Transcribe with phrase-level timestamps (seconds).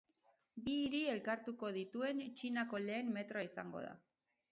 [0.67, 3.93] Bi hiri elkartuko dituen Txinako lehen metroa izango da.